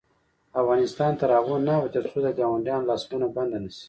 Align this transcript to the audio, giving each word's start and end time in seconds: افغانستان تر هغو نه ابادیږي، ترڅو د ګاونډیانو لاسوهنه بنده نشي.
افغانستان 0.61 1.11
تر 1.19 1.29
هغو 1.37 1.55
نه 1.67 1.73
ابادیږي، 1.77 1.93
ترڅو 1.95 2.17
د 2.23 2.27
ګاونډیانو 2.39 2.87
لاسوهنه 2.89 3.27
بنده 3.35 3.57
نشي. 3.65 3.79